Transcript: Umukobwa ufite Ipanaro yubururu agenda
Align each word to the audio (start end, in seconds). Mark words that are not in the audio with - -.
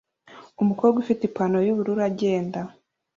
Umukobwa 0.61 0.95
ufite 1.03 1.21
Ipanaro 1.25 1.63
yubururu 1.65 2.01
agenda 2.09 2.59